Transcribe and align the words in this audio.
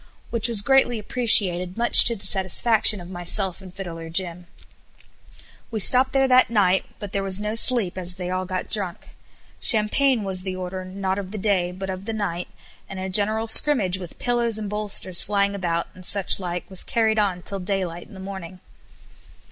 which 0.31 0.47
was 0.47 0.63
greatly 0.63 0.97
appreciated 0.97 1.77
much 1.77 2.03
to 2.03 2.15
the 2.15 2.25
satisfaction 2.25 2.99
of 2.99 3.07
myself 3.07 3.61
and 3.61 3.71
Fiddler 3.75 4.09
Jim. 4.09 4.47
We 5.69 5.79
stopped 5.79 6.11
there 6.11 6.27
that 6.27 6.49
night, 6.49 6.85
but 6.97 7.11
there 7.11 7.21
was 7.21 7.39
no 7.39 7.53
sleep 7.53 7.99
as 7.99 8.15
they 8.15 8.31
all 8.31 8.45
got 8.45 8.67
drunk. 8.67 9.09
Champagne 9.59 10.23
was 10.23 10.41
the 10.41 10.55
order, 10.55 10.83
not 10.83 11.19
of 11.19 11.29
the 11.29 11.37
day, 11.37 11.71
but 11.71 11.91
of 11.91 12.05
the 12.05 12.13
night, 12.13 12.47
and 12.89 12.99
a 12.99 13.09
general 13.09 13.45
scrimmage 13.45 13.99
with 13.99 14.17
pillows 14.17 14.57
and 14.57 14.71
bolsters 14.71 15.21
flying 15.21 15.53
about, 15.53 15.87
and 15.93 16.03
such 16.03 16.39
like, 16.39 16.67
was 16.67 16.83
carried 16.83 17.19
on 17.19 17.43
till 17.43 17.59
daylight 17.59 18.07
in 18.07 18.15
the 18.15 18.19
morning. 18.19 18.59